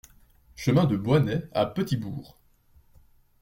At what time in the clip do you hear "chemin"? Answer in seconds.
0.55-0.85